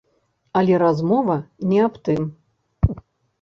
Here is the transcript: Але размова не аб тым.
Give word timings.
Але 0.61 0.79
размова 0.83 1.35
не 1.75 1.79
аб 1.89 2.01
тым. 2.09 2.23